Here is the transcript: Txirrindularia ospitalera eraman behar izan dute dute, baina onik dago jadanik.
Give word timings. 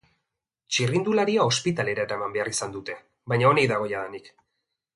Txirrindularia 0.75 1.45
ospitalera 1.49 2.05
eraman 2.09 2.33
behar 2.37 2.51
izan 2.53 2.73
dute 2.79 2.97
dute, 2.99 3.07
baina 3.35 3.49
onik 3.53 3.69
dago 3.75 3.91
jadanik. 3.95 4.33